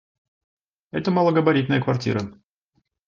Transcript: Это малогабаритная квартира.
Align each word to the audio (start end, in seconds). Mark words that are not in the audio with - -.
Это 0.89 1.11
малогабаритная 1.11 1.79
квартира. 1.79 2.23